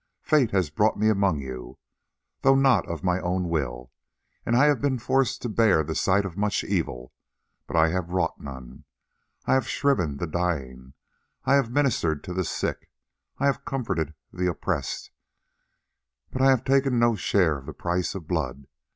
[0.23, 1.77] Fate has brought me among you,
[2.41, 3.91] though not of my own will,
[4.47, 7.13] and I have been forced to bear the sight of much evil,
[7.67, 8.85] but I have wrought none.
[9.45, 10.95] I have shriven the dying,
[11.45, 12.89] I have ministered to the sick,
[13.37, 15.11] I have comforted the oppressed,
[16.31, 18.65] but I have taken no share of the price of blood.